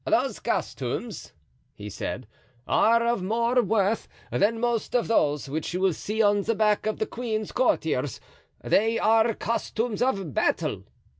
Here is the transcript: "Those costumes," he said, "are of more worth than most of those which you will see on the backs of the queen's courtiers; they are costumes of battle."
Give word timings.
"Those 0.03 0.39
costumes," 0.39 1.31
he 1.75 1.87
said, 1.87 2.25
"are 2.67 3.05
of 3.05 3.21
more 3.21 3.61
worth 3.61 4.07
than 4.31 4.59
most 4.59 4.95
of 4.95 5.07
those 5.07 5.47
which 5.47 5.75
you 5.75 5.79
will 5.79 5.93
see 5.93 6.23
on 6.23 6.41
the 6.41 6.55
backs 6.55 6.89
of 6.89 6.97
the 6.97 7.05
queen's 7.05 7.51
courtiers; 7.51 8.19
they 8.63 8.97
are 8.97 9.35
costumes 9.35 10.01
of 10.01 10.33
battle." 10.33 10.85